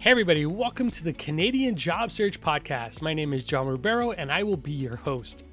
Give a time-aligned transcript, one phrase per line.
[0.00, 3.02] Hey, everybody, welcome to the Canadian Job Search Podcast.
[3.02, 5.44] My name is John Ribeiro, and I will be your host.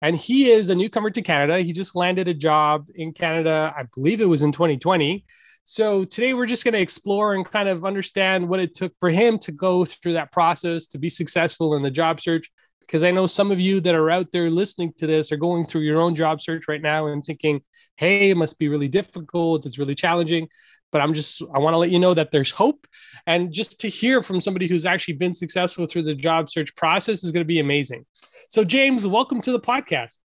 [0.00, 1.60] and he is a newcomer to Canada.
[1.60, 5.26] He just landed a job in Canada, I believe it was in 2020.
[5.64, 9.10] So today we're just going to explore and kind of understand what it took for
[9.10, 12.50] him to go through that process to be successful in the job search
[12.86, 15.64] because I know some of you that are out there listening to this are going
[15.64, 17.60] through your own job search right now and thinking,
[17.96, 19.66] hey, it must be really difficult.
[19.66, 20.48] It's really challenging.
[20.92, 22.86] But I'm just, I want to let you know that there's hope.
[23.26, 27.24] And just to hear from somebody who's actually been successful through the job search process
[27.24, 28.06] is going to be amazing.
[28.48, 30.18] So, James, welcome to the podcast.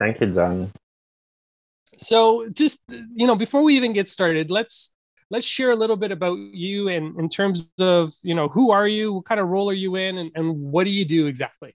[0.00, 0.72] Thank you, John.
[1.98, 4.90] So, just, you know, before we even get started, let's,
[5.30, 8.86] let's share a little bit about you and in terms of you know who are
[8.86, 11.74] you what kind of role are you in and, and what do you do exactly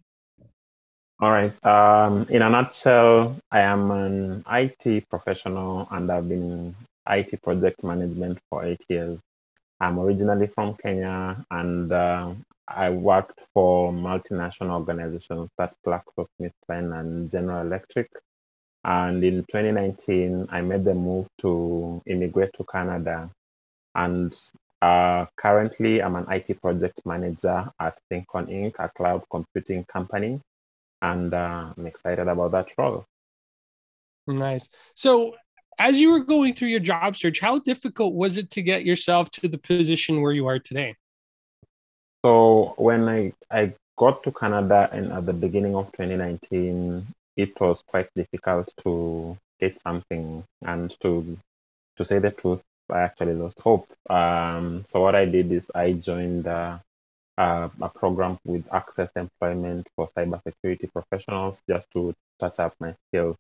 [1.20, 1.66] all right.
[1.66, 6.76] Um, in a nutshell, I am an IT professional and I've been
[7.10, 9.18] IT project management for eight years.
[9.80, 12.34] I'm originally from Kenya and uh,
[12.68, 18.12] I worked for multinational organizations such as GlaxoSmithKline and General Electric.
[18.84, 23.32] And in 2019, I made the move to immigrate to Canada.
[23.96, 24.38] And
[24.84, 30.42] uh, currently, I'm an IT project manager at ThinkOn Inc., a cloud computing company
[31.02, 33.06] and uh, I'm excited about that role.
[34.28, 34.70] Nice.
[34.94, 35.36] So,
[35.80, 39.30] as you were going through your job search, how difficult was it to get yourself
[39.32, 40.96] to the position where you are today?
[42.26, 47.06] So, when I, I got to Canada and at the beginning of 2019,
[47.36, 50.44] it was quite difficult to get something.
[50.64, 51.38] And to
[51.98, 53.88] to say the truth, I actually lost hope.
[54.10, 56.78] Um, so what I did is I joined uh,
[57.38, 63.36] uh, a program with Access Employment for cybersecurity professionals just to touch up my skills.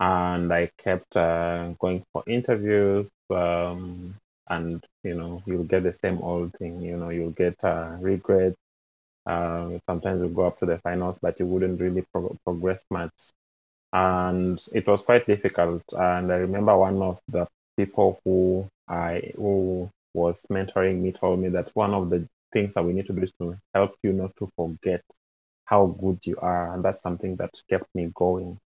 [0.00, 4.14] And I kept uh, going for interviews, um,
[4.48, 6.80] and you know, you'll get the same old thing.
[6.82, 8.56] You know, you'll get uh, regrets.
[9.26, 13.12] Uh, sometimes you go up to the finals, but you wouldn't really pro- progress much.
[13.92, 15.82] And it was quite difficult.
[15.92, 17.46] And I remember one of the
[17.76, 22.84] people who I who was mentoring me told me that one of the things that
[22.84, 25.02] we need to do is to help you not to forget
[25.64, 26.74] how good you are.
[26.74, 28.58] And that's something that kept me going.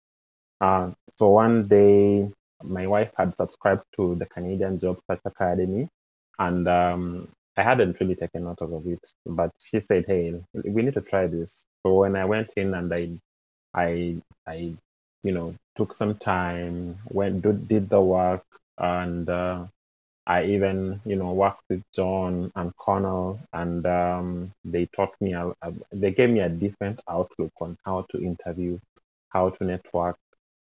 [0.60, 2.30] Uh, so one day,
[2.62, 5.88] my wife had subscribed to the Canadian Job Search Academy,
[6.38, 9.00] and um, I hadn't really taken note of it.
[9.26, 12.92] But she said, "Hey, we need to try this." So when I went in and
[12.92, 13.18] I,
[13.74, 14.16] I,
[14.46, 14.74] I,
[15.22, 18.44] you know, took some time, went did the work,
[18.78, 19.64] and uh,
[20.30, 25.52] I even, you know, worked with John and Connell, and um, they taught me, uh,
[25.92, 28.78] they gave me a different outlook on how to interview,
[29.30, 30.16] how to network,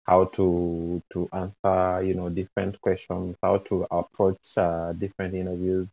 [0.06, 5.90] how to to answer, you know, different questions, how to approach uh, different interviews,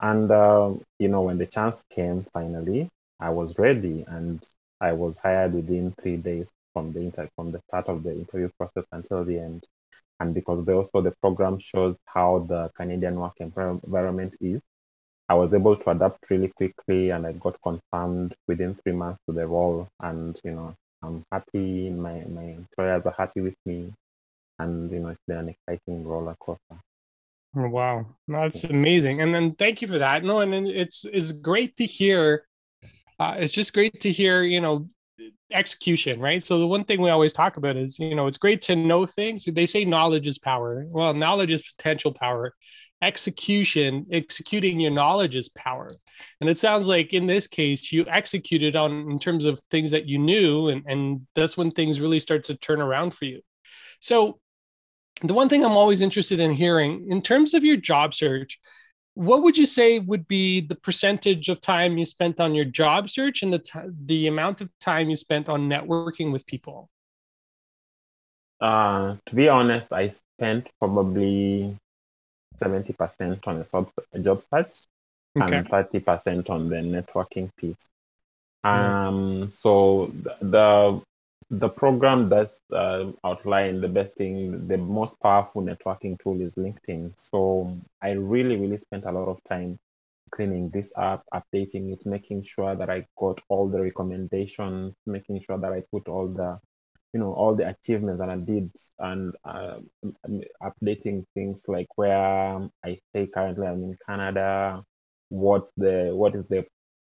[0.00, 2.88] and um, you know, when the chance came, finally,
[3.20, 4.42] I was ready, and
[4.80, 8.50] I was hired within three days from the inter- from the start of the interview
[8.58, 9.64] process until the end
[10.20, 14.60] and because they also the program shows how the Canadian work environment is,
[15.28, 19.34] I was able to adapt really quickly and I got confirmed within three months to
[19.34, 19.88] the role.
[20.00, 21.90] And you know, I'm happy.
[21.90, 23.92] My my employers are happy with me,
[24.58, 26.78] and you know, it's been an exciting roller coaster.
[27.58, 29.22] Oh, wow, that's amazing.
[29.22, 30.24] And then thank you for that.
[30.24, 32.46] No, and it's it's great to hear.
[33.18, 34.42] Uh, it's just great to hear.
[34.42, 34.88] You know,
[35.52, 36.42] execution, right?
[36.42, 39.06] So the one thing we always talk about is, you know, it's great to know
[39.06, 39.44] things.
[39.44, 40.86] They say knowledge is power.
[40.88, 42.54] Well, knowledge is potential power.
[43.02, 45.90] Execution, executing your knowledge is power.
[46.40, 50.08] And it sounds like in this case, you executed on in terms of things that
[50.08, 53.42] you knew, and, and that's when things really start to turn around for you.
[54.00, 54.40] So
[55.22, 58.58] the one thing I'm always interested in hearing in terms of your job search,
[59.16, 63.08] what would you say would be the percentage of time you spent on your job
[63.08, 66.90] search and the t- the amount of time you spent on networking with people?
[68.60, 71.76] Uh, to be honest i spent probably
[72.58, 73.64] 70% on
[74.12, 74.72] a job search
[75.40, 75.56] okay.
[75.56, 77.76] and 30% on the networking piece.
[78.64, 81.00] Um, so the,
[81.50, 87.12] the program does uh, outline the best thing, the most powerful networking tool is LinkedIn.
[87.30, 89.78] So I really, really spent a lot of time
[90.32, 95.58] cleaning this up, updating it, making sure that I got all the recommendations, making sure
[95.58, 96.58] that I put all the,
[97.12, 99.78] you know, all the achievements that I did, and uh,
[100.62, 103.68] updating things like where I stay currently.
[103.68, 104.82] I'm in Canada.
[105.28, 106.64] What the what is the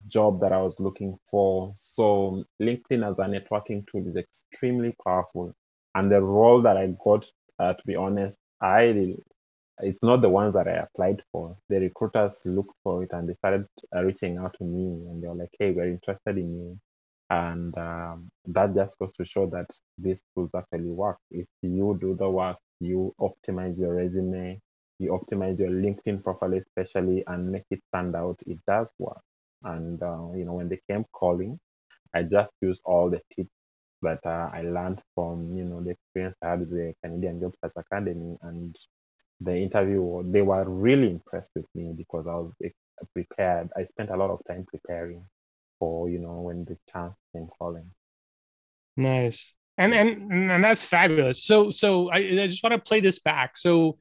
[0.07, 1.71] job that I was looking for?
[1.75, 5.53] So LinkedIn as a networking tool is extremely powerful,
[5.95, 7.25] and the role that I got,
[7.59, 9.15] uh, to be honest, I
[9.79, 11.55] it's not the ones that I applied for.
[11.69, 15.27] The recruiters looked for it and they started uh, reaching out to me and they
[15.27, 16.79] were like, hey, we're interested in you.
[17.29, 19.67] And um, that just goes to show that
[19.97, 21.17] these tools actually work.
[21.29, 24.59] If you do the work, you optimize your resume,
[24.99, 29.21] you optimize your LinkedIn profile, especially, and make it stand out, it does work.
[29.63, 31.59] And, uh, you know, when they came calling,
[32.13, 33.51] I just used all the tips
[34.01, 37.53] that uh, I learned from, you know, the experience I had with the Canadian Job
[37.63, 38.75] Search Academy and
[39.41, 42.53] the interview, they were really impressed with me because I was
[43.13, 43.69] prepared.
[43.77, 45.25] I spent a lot of time preparing
[45.79, 47.89] for, you know, when the chance came calling.
[48.95, 49.53] Nice.
[49.77, 51.43] And and and that's fabulous.
[51.43, 53.57] So so I, I just want to play this back.
[53.57, 53.99] So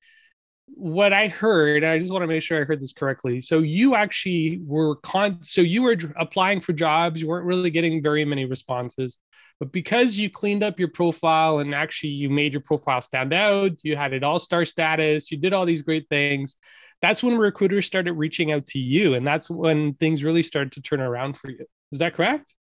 [0.66, 3.40] what I heard, I just want to make sure I heard this correctly.
[3.40, 8.02] So you actually were con so you were applying for jobs, you weren't really getting
[8.02, 9.18] very many responses.
[9.58, 13.72] But because you cleaned up your profile and actually you made your profile stand out,
[13.82, 16.56] you had it all star status, you did all these great things.
[17.00, 19.14] That's when recruiters started reaching out to you.
[19.14, 21.64] And that's when things really started to turn around for you.
[21.92, 22.54] Is that correct?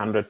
[0.00, 0.26] 100%.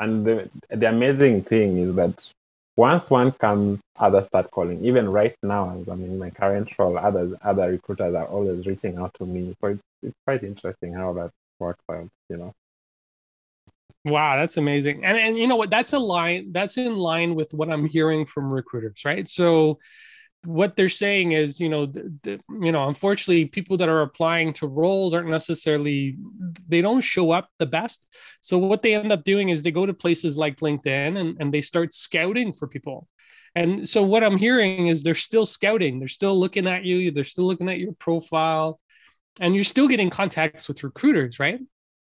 [0.00, 2.32] And the, the amazing thing is that
[2.76, 4.84] once one comes, others start calling.
[4.84, 8.98] Even right now, I mean, in my current role, others, other recruiters are always reaching
[8.98, 9.54] out to me.
[9.60, 12.52] So it's, it's quite interesting how that works out, you know.
[14.04, 15.04] Wow, that's amazing.
[15.04, 15.70] And and you know what?
[15.70, 19.28] That's a line that's in line with what I'm hearing from recruiters, right?
[19.28, 19.80] So
[20.44, 24.52] what they're saying is, you know, the, the, you know, unfortunately, people that are applying
[24.54, 26.16] to roles aren't necessarily
[26.68, 28.06] they don't show up the best.
[28.40, 31.52] So what they end up doing is they go to places like LinkedIn and, and
[31.52, 33.08] they start scouting for people.
[33.54, 37.24] And so what I'm hearing is they're still scouting, they're still looking at you, they're
[37.24, 38.78] still looking at your profile,
[39.40, 41.58] and you're still getting contacts with recruiters, right?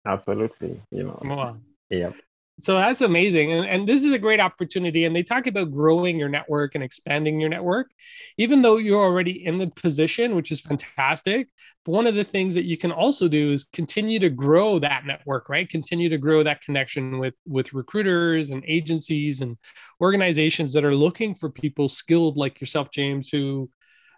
[0.06, 0.82] Absolutely.
[0.92, 1.58] You know.
[1.90, 2.16] Yep.
[2.62, 3.52] So that's amazing.
[3.52, 5.06] And, and this is a great opportunity.
[5.06, 7.92] And they talk about growing your network and expanding your network,
[8.38, 11.50] even though you're already in the position, which is fantastic.
[11.84, 15.06] But one of the things that you can also do is continue to grow that
[15.06, 15.68] network, right?
[15.68, 19.58] Continue to grow that connection with, with recruiters and agencies and
[20.00, 23.70] organizations that are looking for people skilled like yourself, James, who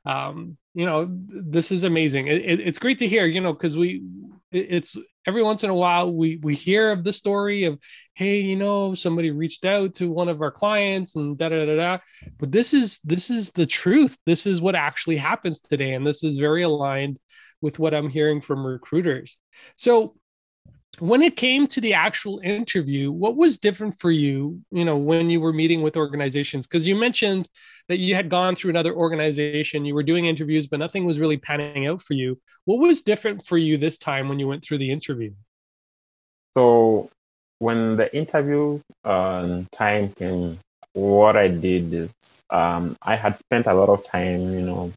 [0.06, 2.28] um, you know, this is amazing.
[2.28, 4.04] It, it, it's great to hear, you know, because we,
[4.52, 7.80] it, it's every once in a while we we hear of the story of,
[8.14, 11.76] hey, you know, somebody reached out to one of our clients and da da da
[11.76, 11.98] da.
[12.38, 14.18] But this is this is the truth.
[14.26, 17.20] This is what actually happens today, and this is very aligned
[17.62, 19.38] with what I'm hearing from recruiters.
[19.78, 20.16] So
[21.00, 25.30] when it came to the actual interview what was different for you you know when
[25.30, 26.68] you were meeting with organizations?
[26.68, 27.50] Because you mentioned
[27.88, 31.38] that you had gone through another organization you were doing interviews but nothing was really
[31.38, 32.40] panning out for you.
[32.66, 35.34] What was different for you this time when you went through the interview?
[36.54, 37.10] So
[37.64, 40.60] when the interview um, time came
[40.94, 42.10] what i did is
[42.50, 44.92] um, i had spent a lot of time you know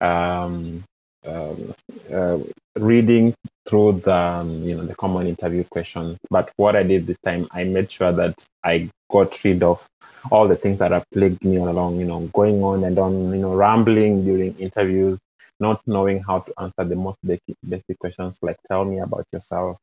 [0.00, 0.82] um,
[1.26, 1.74] um,
[2.12, 2.38] uh,
[2.76, 3.34] reading
[3.70, 6.18] through the um, you know the common interview questions.
[6.28, 8.34] But what I did this time, I made sure that
[8.64, 9.86] I got rid of
[10.32, 12.00] all the things that have plagued me all along.
[12.00, 15.18] You know, going on and on, you know, rambling during interviews,
[15.60, 19.78] not knowing how to answer the most basic questions like "Tell me about yourself."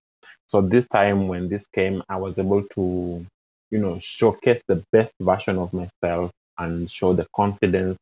[0.48, 3.26] So this time, when this came, I was able to,
[3.72, 7.98] you know, showcase the best version of myself and show the confidence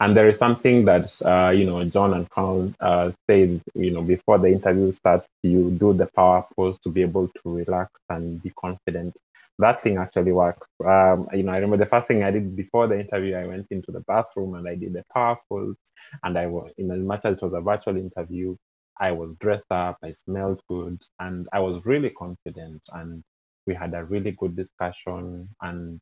[0.00, 3.62] and there is something that uh, you know John and Carl uh, said.
[3.74, 7.56] You know, before the interview starts, you do the power pose to be able to
[7.56, 9.16] relax and be confident.
[9.58, 10.66] That thing actually works.
[10.84, 13.36] Um, you know, I remember the first thing I did before the interview.
[13.36, 15.76] I went into the bathroom and I did the power pose.
[16.24, 18.56] And I was, in as much as it was a virtual interview,
[18.98, 19.98] I was dressed up.
[20.02, 22.82] I smelled good, and I was really confident.
[22.92, 23.22] And
[23.66, 25.48] we had a really good discussion.
[25.60, 26.00] And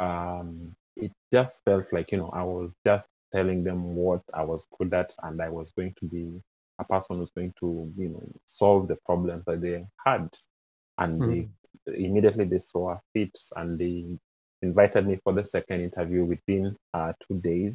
[0.00, 4.66] um, it just felt like you know I was just telling them what I was
[4.76, 6.24] good at, and I was going to be
[6.82, 7.68] a person who's going to,
[8.02, 8.26] you know,
[8.60, 10.28] solve the problems that they had.
[11.02, 11.30] And mm-hmm.
[11.32, 13.96] they immediately they saw a fit, and they
[14.62, 16.64] invited me for the second interview within
[16.98, 17.74] uh, two days.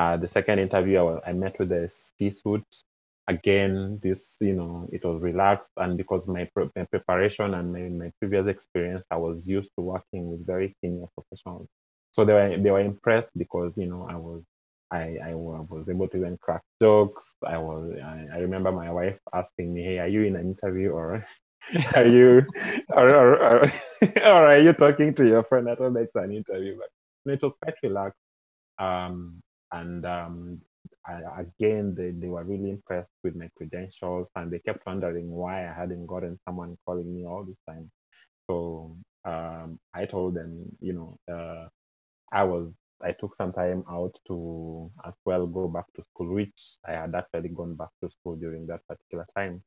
[0.00, 2.74] Uh, the second interview, I, I met with the C-suite,
[3.26, 5.72] again, this, you know, it was relaxed.
[5.76, 9.82] And because my, pre- my preparation and my, my previous experience, I was used to
[9.82, 11.68] working with very senior professionals.
[12.12, 14.42] So they were, they were impressed because, you know, I was,
[14.90, 17.34] I, I was able to even crack jokes.
[17.46, 20.90] I was, I, I remember my wife asking me, Hey, are you in an interview
[20.90, 21.24] or
[21.94, 22.42] are you,
[22.90, 23.72] or, or, or,
[24.16, 25.68] or are you talking to your friend?
[25.68, 28.18] I thought it's an interview, but it was quite relaxed.
[28.78, 29.42] Um,
[29.72, 30.60] and um,
[31.06, 35.68] I, again, they, they were really impressed with my credentials and they kept wondering why
[35.68, 37.90] I hadn't gotten someone calling me all this time.
[38.48, 41.68] So um, I told them, you know, uh,
[42.32, 46.58] I was, I took some time out to as well go back to school, which
[46.86, 49.62] I had actually gone back to school during that particular time.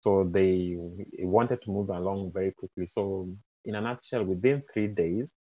[0.00, 0.76] So they
[1.20, 2.86] wanted to move along very quickly.
[2.86, 3.28] So
[3.64, 5.32] in a nutshell, within three days,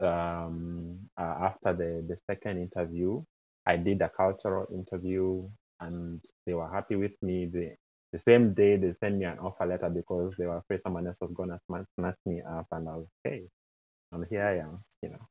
[0.00, 3.22] um, uh, after the, the second interview,
[3.66, 5.48] I did a cultural interview
[5.80, 7.46] and they were happy with me.
[7.46, 7.74] The,
[8.12, 11.18] the same day they sent me an offer letter because they were afraid someone else
[11.20, 11.58] was gonna
[11.96, 13.42] snatch me up and I was hey,
[14.12, 15.28] and here I am, you know.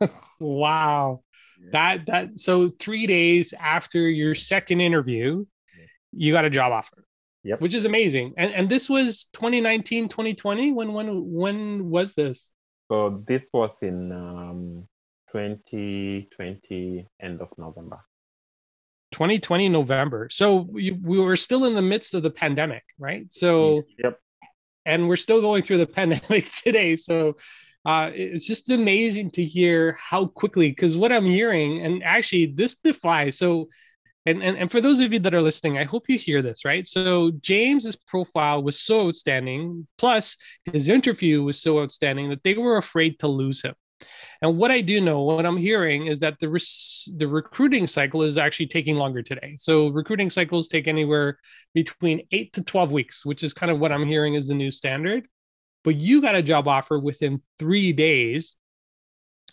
[0.40, 1.22] wow.
[1.60, 1.68] Yeah.
[1.72, 5.44] That that so three days after your second interview,
[5.76, 5.84] yeah.
[6.12, 7.04] you got a job offer.
[7.44, 7.60] Yep.
[7.60, 8.34] Which is amazing.
[8.36, 10.72] And and this was 2019, 2020.
[10.72, 12.52] When when when was this?
[12.90, 14.88] So this was in um
[15.32, 18.00] 2020 end of November.
[19.12, 20.28] 2020 November.
[20.30, 23.32] So we, we were still in the midst of the pandemic, right?
[23.32, 24.18] So yep.
[24.84, 26.96] And we're still going through the pandemic today.
[26.96, 27.36] So
[27.88, 32.74] uh, it's just amazing to hear how quickly, because what I'm hearing, and actually this
[32.76, 33.38] defies.
[33.38, 33.68] So,
[34.26, 36.60] and, and and for those of you that are listening, I hope you hear this,
[36.64, 36.86] right?
[36.86, 40.36] So James's profile was so outstanding, plus
[40.72, 43.74] his interview was so outstanding that they were afraid to lose him.
[44.42, 48.22] And what I do know, what I'm hearing is that the res- the recruiting cycle
[48.22, 49.50] is actually taking longer today.
[49.56, 51.38] So recruiting cycles take anywhere
[51.72, 54.70] between eight to twelve weeks, which is kind of what I'm hearing is the new
[54.70, 55.22] standard.
[55.84, 58.56] But you got a job offer within three days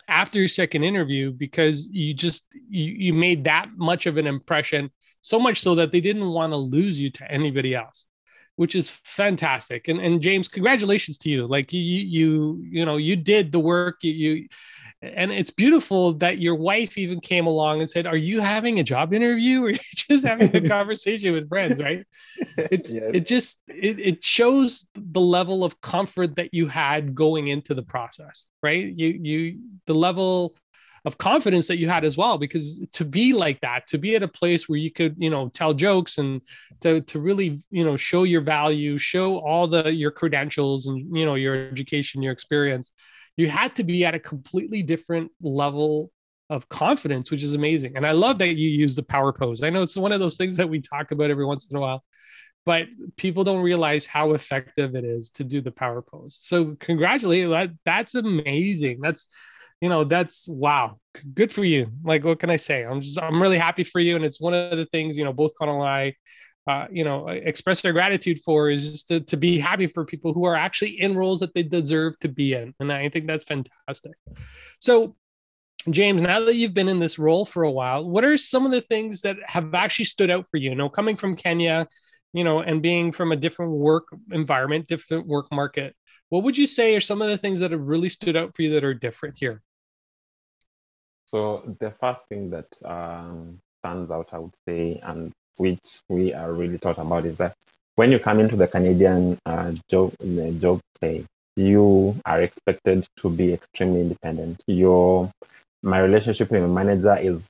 [0.08, 4.90] after your second interview because you just you, you made that much of an impression
[5.20, 8.06] so much so that they didn't want to lose you to anybody else
[8.56, 9.88] which is fantastic.
[9.88, 11.46] And and James, congratulations to you.
[11.46, 13.98] Like you you you know you did the work.
[14.02, 14.48] You, you
[15.14, 18.82] and it's beautiful that your wife even came along and said, "Are you having a
[18.82, 22.04] job interview, or are you just having a conversation with friends?" Right?
[22.58, 27.74] It it just it, it shows the level of comfort that you had going into
[27.74, 28.86] the process, right?
[28.86, 30.54] You you the level
[31.06, 34.24] of confidence that you had as well because to be like that to be at
[34.24, 36.42] a place where you could you know tell jokes and
[36.80, 41.24] to, to really you know show your value show all the your credentials and you
[41.24, 42.90] know your education your experience
[43.36, 46.10] you had to be at a completely different level
[46.48, 47.96] of confidence which is amazing.
[47.96, 49.62] And i love that you use the power pose.
[49.62, 51.80] I know it's one of those things that we talk about every once in a
[51.80, 52.04] while
[52.66, 56.36] but people don't realize how effective it is to do the power pose.
[56.42, 58.98] So congratulate that that's amazing.
[59.00, 59.28] That's
[59.80, 60.98] you know that's wow.
[61.32, 61.92] Good for you.
[62.04, 62.84] Like what can i say?
[62.84, 64.16] I'm just i'm really happy for you.
[64.16, 66.14] And it's one of the things you know both Connell and i
[66.66, 70.32] uh, you know express their gratitude for is just to, to be happy for people
[70.32, 72.74] who are actually in roles that they deserve to be in.
[72.80, 74.14] And i think that's fantastic.
[74.80, 75.16] So
[75.88, 78.72] james now that you've been in this role for a while what are some of
[78.72, 80.70] the things that have actually stood out for you?
[80.70, 81.86] You know coming from kenya
[82.32, 85.94] you know and being from a different work environment different work market
[86.28, 88.62] what would you say are some of the things that have really stood out for
[88.62, 89.62] you that are different here?
[91.26, 96.52] So the first thing that um, stands out, I would say, and which we are
[96.52, 97.54] really taught about is that
[97.96, 100.12] when you come into the Canadian uh, job
[100.60, 101.24] job play,
[101.56, 104.62] you are expected to be extremely independent.
[104.66, 105.30] Your
[105.82, 107.46] my relationship with my manager is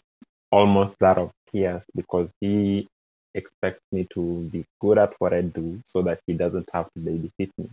[0.53, 2.87] almost that of peers because he
[3.35, 7.01] expects me to be good at what I do so that he doesn't have to
[7.01, 7.71] babysit me.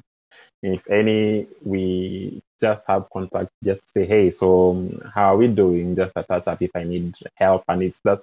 [0.63, 5.95] If any, we just have contact, just say, hey, so how are we doing?
[5.95, 7.63] Just a touch up if I need help.
[7.67, 8.21] And it's that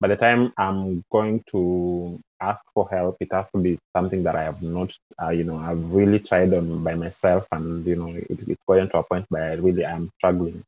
[0.00, 4.36] by the time I'm going to ask for help, it has to be something that
[4.36, 8.08] I have not, uh, you know, I've really tried on by myself, and you know,
[8.08, 10.62] it, it's going to a point where I really am struggling.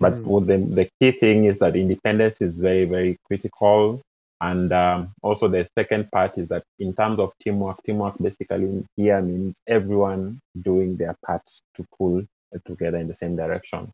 [0.00, 0.46] But mm.
[0.46, 4.00] the, the key thing is that independence is very, very critical.
[4.40, 9.20] And um, also the second part is that in terms of teamwork, teamwork basically here
[9.20, 11.42] means everyone doing their part
[11.76, 12.22] to pull
[12.64, 13.90] together in the same direction.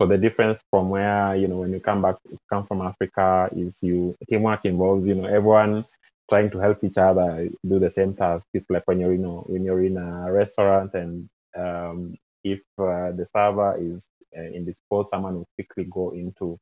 [0.00, 2.16] So the difference from where, you know, when you come back,
[2.50, 5.84] come from Africa is you, teamwork involves, you know, everyone
[6.30, 8.46] trying to help each other do the same task.
[8.54, 13.12] It's like when you're, you know, when you're in a restaurant and um, if uh,
[13.12, 14.06] the server is
[14.38, 16.58] uh, indisposed, someone will quickly go into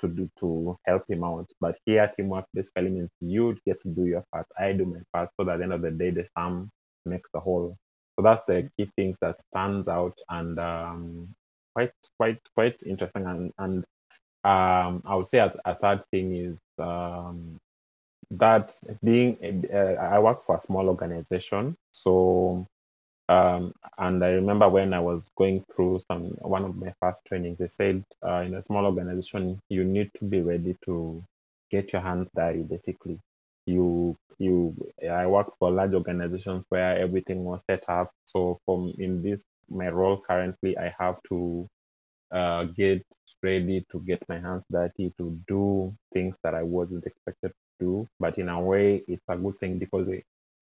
[0.00, 1.48] to do to help him out.
[1.60, 5.30] But here, teamwork basically means you get to do your part, I do my part,
[5.38, 6.70] so that at the end of the day, the sum
[7.06, 7.76] makes the whole.
[8.16, 11.34] So that's the key things that stands out and um,
[11.74, 13.26] quite quite quite interesting.
[13.26, 13.84] And and
[14.44, 17.58] um, I would say a, a third thing is um,
[18.32, 18.74] that
[19.04, 22.66] being uh, I work for a small organization, so
[23.28, 27.58] um, and I remember when I was going through some one of my first trainings,
[27.58, 31.22] they said uh, in a small organization you need to be ready to
[31.70, 32.62] get your hands dirty.
[32.62, 33.18] Basically,
[33.66, 34.74] you you
[35.10, 38.10] I worked for large organizations where everything was set up.
[38.24, 41.68] So from in this my role currently, I have to
[42.32, 43.04] uh, get
[43.42, 48.08] ready to get my hands dirty to do things that I wasn't expected to do.
[48.20, 50.08] But in a way, it's a good thing because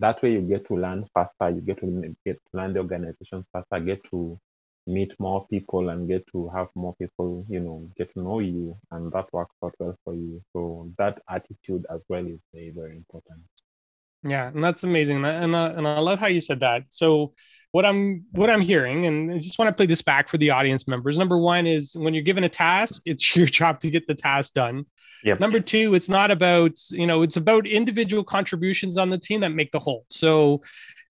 [0.00, 3.44] that way you get to learn faster you get to get to learn the organizations
[3.52, 4.38] faster get to
[4.86, 8.76] meet more people and get to have more people you know get to know you
[8.92, 10.40] and that works out well for you.
[10.52, 13.42] So that attitude as well is very very important.
[14.22, 16.84] Yeah and that's amazing and I, and I love how you said that.
[16.88, 17.32] So
[17.72, 20.50] what I'm what I'm hearing, and I just want to play this back for the
[20.50, 21.16] audience members.
[21.16, 24.54] Number one is when you're given a task, it's your job to get the task
[24.54, 24.86] done.
[25.22, 25.38] Yep.
[25.38, 29.50] Number two, it's not about you know it's about individual contributions on the team that
[29.50, 30.04] make the whole.
[30.08, 30.62] So,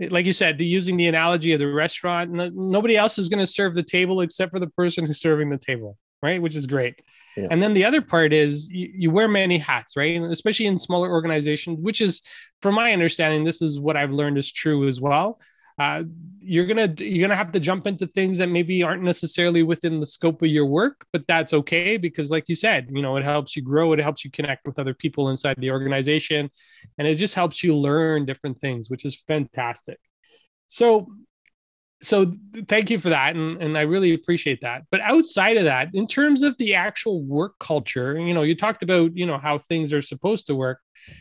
[0.09, 3.47] like you said, the, using the analogy of the restaurant, nobody else is going to
[3.47, 6.41] serve the table except for the person who's serving the table, right?
[6.41, 7.01] Which is great.
[7.37, 7.47] Yeah.
[7.51, 10.17] And then the other part is you, you, wear many hats, right?
[10.17, 12.21] And especially in smaller organizations, which is,
[12.61, 15.39] from my understanding, this is what I've learned is true as well
[15.79, 16.03] uh,
[16.41, 20.05] you're gonna you're gonna have to jump into things that maybe aren't necessarily within the
[20.05, 23.55] scope of your work but that's okay because like you said you know it helps
[23.55, 26.49] you grow it helps you connect with other people inside the organization
[26.97, 29.99] and it just helps you learn different things which is fantastic.
[30.67, 31.07] So
[32.01, 32.33] so
[32.69, 34.83] thank you for that and, and i really appreciate that.
[34.89, 38.83] But outside of that in terms of the actual work culture you know you talked
[38.83, 40.79] about you know how things are supposed to work.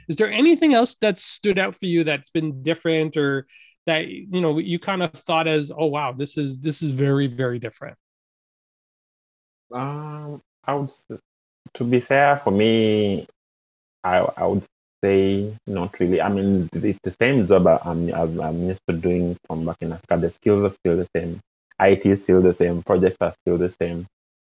[0.08, 3.46] Is there anything else that stood out for you that's been different or
[3.88, 7.26] that you know you kind of thought as oh wow this is this is very
[7.26, 7.96] very different.
[9.72, 10.90] Um i would
[11.74, 13.26] to be fair for me
[14.04, 14.64] i i would
[15.02, 16.20] say not really.
[16.20, 20.16] I mean it's the same job i'm i'm used to doing from back in africa.
[20.18, 21.40] The skills are still the same.
[21.80, 22.82] It is still the same.
[22.82, 24.06] Projects are still the same.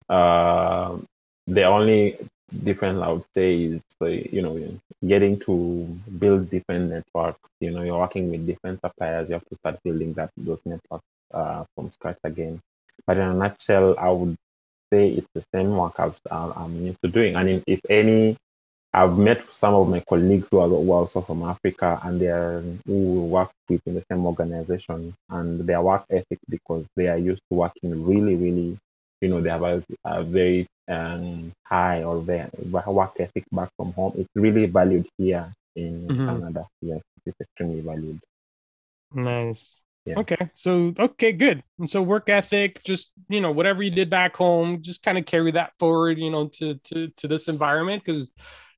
[0.08, 0.98] Uh,
[1.46, 2.16] the only
[2.62, 5.84] difference I would say you know getting to
[6.18, 7.40] build different networks.
[7.60, 9.28] You know, you're working with different suppliers.
[9.28, 12.60] You have to start building that those networks uh, from scratch again.
[13.06, 14.36] But in a nutshell, I would
[14.92, 17.34] say it's the same work i am used to doing.
[17.36, 18.36] And if any,
[18.92, 22.28] I've met some of my colleagues who are, who are also from Africa, and they
[22.28, 27.42] are who work within the same organization, and their work ethic because they are used
[27.50, 28.78] to working really, really
[29.20, 33.92] you know, they have a, a very um, high or their work ethic back from
[33.92, 34.12] home.
[34.16, 36.26] It's really valued here in mm-hmm.
[36.26, 36.66] Canada.
[36.80, 38.20] Yes, it's extremely valued.
[39.14, 39.82] Nice.
[40.04, 40.20] Yeah.
[40.20, 40.48] Okay.
[40.52, 41.64] So okay, good.
[41.78, 45.26] And so work ethic, just you know, whatever you did back home, just kind of
[45.26, 48.30] carry that forward, you know, to to to this environment because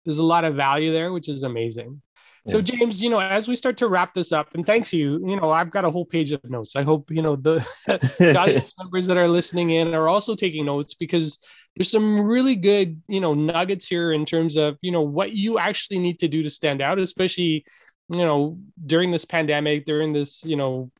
[0.04, 2.00] there's a lot of value there, which is amazing.
[2.48, 5.36] So James, you know, as we start to wrap this up, and thanks you, you
[5.36, 6.76] know, I've got a whole page of notes.
[6.76, 10.66] I hope you know the, the audience members that are listening in are also taking
[10.66, 11.38] notes because
[11.76, 15.58] there's some really good, you know, nuggets here in terms of you know what you
[15.58, 17.64] actually need to do to stand out, especially
[18.10, 20.90] you know during this pandemic during this you know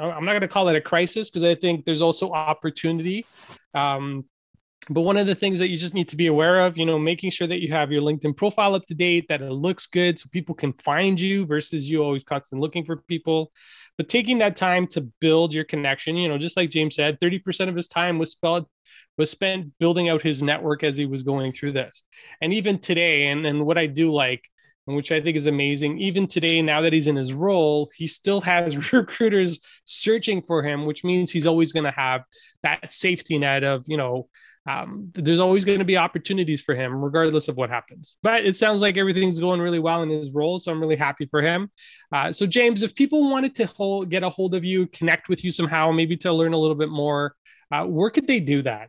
[0.00, 3.22] i'm not going to call it a crisis because i think there's also opportunity
[3.74, 4.24] um,
[4.90, 6.98] but one of the things that you just need to be aware of you know
[6.98, 10.18] making sure that you have your linkedin profile up to date that it looks good
[10.18, 13.50] so people can find you versus you always constantly looking for people
[13.96, 17.68] but taking that time to build your connection you know just like james said 30%
[17.68, 18.66] of his time was spent
[19.16, 22.02] was spent building out his network as he was going through this
[22.40, 24.42] and even today and, and what i do like
[24.86, 25.98] which I think is amazing.
[25.98, 30.84] Even today, now that he's in his role, he still has recruiters searching for him,
[30.84, 32.22] which means he's always going to have
[32.62, 34.28] that safety net of, you know,
[34.66, 38.16] um, there's always going to be opportunities for him, regardless of what happens.
[38.22, 41.26] But it sounds like everything's going really well in his role, so I'm really happy
[41.26, 41.70] for him.
[42.10, 45.44] Uh, so, James, if people wanted to hold, get a hold of you, connect with
[45.44, 47.34] you somehow, maybe to learn a little bit more,
[47.70, 48.88] uh, where could they do that?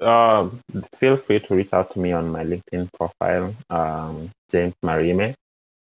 [0.00, 0.50] Uh,
[0.96, 5.34] feel free to reach out to me on my LinkedIn profile, um, James Marime.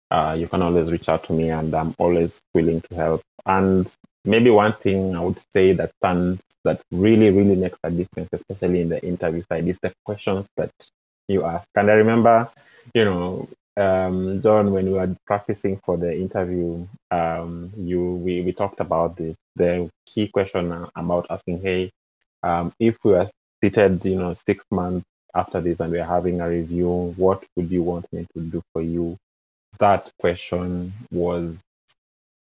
[0.09, 3.21] Uh, you can always reach out to me, and I'm always willing to help.
[3.45, 3.87] And
[4.23, 8.81] maybe one thing I would say that stands that really, really makes a difference, especially
[8.81, 10.71] in the interview side, is the questions that
[11.27, 11.67] you ask.
[11.75, 12.49] And I remember,
[12.93, 18.53] you know, um, John, when we were practicing for the interview, um, you we, we
[18.53, 19.35] talked about this.
[19.55, 21.91] The key question about asking, hey,
[22.43, 23.29] um, if we are
[23.63, 27.83] seated, you know, six months after this and we're having a review, what would you
[27.83, 29.17] want me to do for you?
[29.79, 31.55] That question was,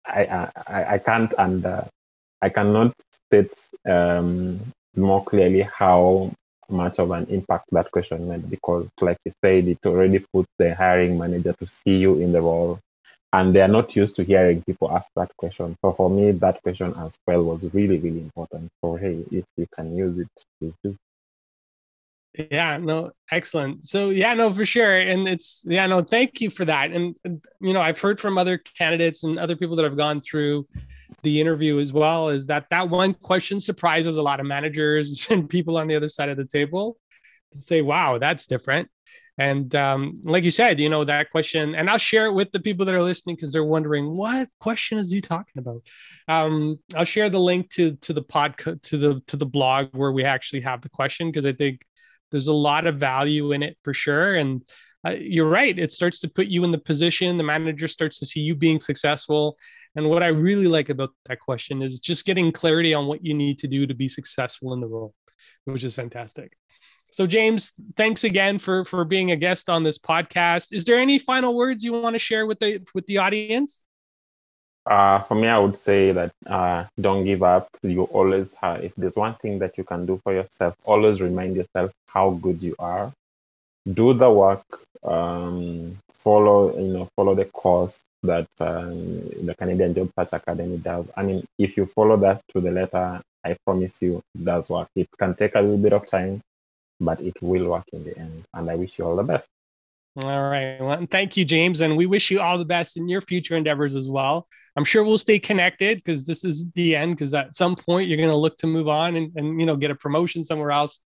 [0.05, 1.87] I, I, I can't under,
[2.41, 2.93] I cannot
[3.29, 3.53] state
[3.87, 4.59] um,
[4.95, 6.31] more clearly how
[6.69, 10.75] much of an impact that question made because, like you said, it already puts the
[10.75, 12.79] hiring manager to see you in the role
[13.33, 15.75] and they are not used to hearing people ask that question.
[15.83, 18.69] So for me, that question as well was really, really important.
[18.81, 20.95] So hey, if you can use it, please do.
[22.37, 23.85] Yeah, no, excellent.
[23.85, 24.97] So yeah, no, for sure.
[24.97, 26.91] And it's yeah, no, thank you for that.
[26.91, 27.15] And,
[27.59, 30.67] you know, I've heard from other candidates and other people that have gone through
[31.23, 35.49] the interview as well is that that one question surprises a lot of managers and
[35.49, 36.97] people on the other side of the table
[37.53, 38.89] to say, wow, that's different.
[39.39, 42.59] And um, like you said, you know, that question, and I'll share it with the
[42.59, 45.81] people that are listening because they're wondering what question is he talking about.
[46.27, 50.11] Um, I'll share the link to to the podcast to the to the blog where
[50.11, 51.85] we actually have the question because I think
[52.31, 54.35] there's a lot of value in it for sure.
[54.35, 54.63] And
[55.05, 57.37] uh, you're right; it starts to put you in the position.
[57.37, 59.57] The manager starts to see you being successful.
[59.95, 63.33] And what I really like about that question is just getting clarity on what you
[63.33, 65.13] need to do to be successful in the role,
[65.65, 66.57] which is fantastic.
[67.11, 70.73] So James, thanks again for for being a guest on this podcast.
[70.73, 73.83] Is there any final words you want to share with the with the audience?
[74.85, 77.69] Uh, for me, I would say that uh, don't give up.
[77.83, 81.55] You always have, if there's one thing that you can do for yourself, always remind
[81.55, 83.13] yourself how good you are.
[83.93, 84.63] Do the work.
[85.03, 91.05] Um, follow, you know, follow the course that um, the Canadian Job Search Academy does.
[91.15, 94.89] I mean, if you follow that to the letter, I promise you, it does work.
[94.95, 96.41] It can take a little bit of time,
[96.99, 98.43] but it will work in the end.
[98.53, 99.47] And I wish you all the best.
[100.19, 100.77] All right.
[100.81, 101.79] Well, thank you, James.
[101.79, 104.47] And we wish you all the best in your future endeavors as well.
[104.75, 108.17] I'm sure we'll stay connected because this is the end, because at some point you're
[108.17, 110.99] going to look to move on and, and, you know, get a promotion somewhere else.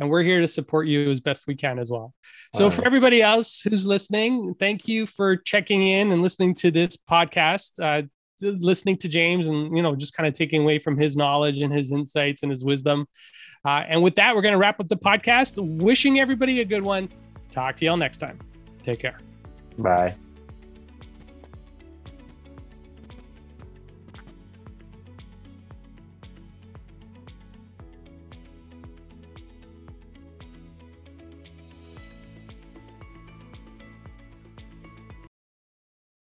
[0.00, 2.12] And we're here to support you as best we can as well.
[2.54, 6.96] So, for everybody else who's listening, thank you for checking in and listening to this
[6.96, 7.72] podcast.
[7.82, 8.06] Uh,
[8.42, 11.72] listening to James and you know just kind of taking away from his knowledge and
[11.72, 13.06] his insights and his wisdom.
[13.64, 15.54] Uh, and with that, we're going to wrap up the podcast.
[15.80, 17.08] Wishing everybody a good one.
[17.50, 18.38] Talk to y'all next time.
[18.86, 19.18] Take care.
[19.78, 20.14] Bye.